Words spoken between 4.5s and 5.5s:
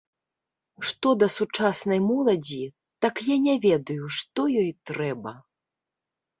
ёй трэба.